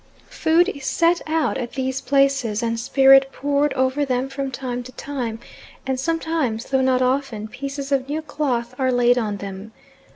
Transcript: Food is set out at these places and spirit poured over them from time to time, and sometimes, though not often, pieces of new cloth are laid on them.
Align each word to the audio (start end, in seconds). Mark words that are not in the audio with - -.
Food 0.31 0.67
is 0.69 0.87
set 0.87 1.21
out 1.27 1.59
at 1.59 1.73
these 1.73 2.01
places 2.01 2.63
and 2.63 2.79
spirit 2.79 3.31
poured 3.31 3.71
over 3.73 4.03
them 4.03 4.29
from 4.29 4.49
time 4.49 4.81
to 4.81 4.91
time, 4.93 5.39
and 5.85 5.99
sometimes, 5.99 6.71
though 6.71 6.81
not 6.81 7.03
often, 7.03 7.47
pieces 7.47 7.91
of 7.91 8.09
new 8.09 8.23
cloth 8.23 8.73
are 8.79 8.91
laid 8.91 9.19
on 9.19 9.37
them. 9.37 9.73